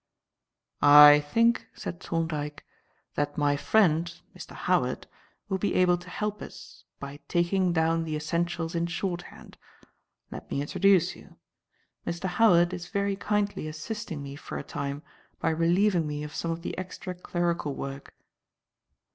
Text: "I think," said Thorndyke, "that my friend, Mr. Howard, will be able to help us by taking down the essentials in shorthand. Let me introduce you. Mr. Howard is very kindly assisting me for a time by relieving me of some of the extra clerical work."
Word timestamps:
"I 0.81 1.19
think," 1.19 1.67
said 1.75 1.99
Thorndyke, 2.01 2.65
"that 3.13 3.37
my 3.37 3.55
friend, 3.55 4.11
Mr. 4.35 4.53
Howard, 4.55 5.05
will 5.47 5.59
be 5.59 5.75
able 5.75 5.99
to 5.99 6.09
help 6.09 6.41
us 6.41 6.85
by 6.99 7.19
taking 7.27 7.71
down 7.71 8.03
the 8.03 8.15
essentials 8.15 8.73
in 8.73 8.87
shorthand. 8.87 9.59
Let 10.31 10.49
me 10.49 10.59
introduce 10.59 11.15
you. 11.15 11.35
Mr. 12.07 12.23
Howard 12.25 12.73
is 12.73 12.87
very 12.87 13.15
kindly 13.15 13.67
assisting 13.67 14.23
me 14.23 14.35
for 14.35 14.57
a 14.57 14.63
time 14.63 15.03
by 15.39 15.51
relieving 15.51 16.07
me 16.07 16.23
of 16.23 16.33
some 16.33 16.49
of 16.49 16.63
the 16.63 16.75
extra 16.79 17.13
clerical 17.13 17.75
work." 17.75 18.15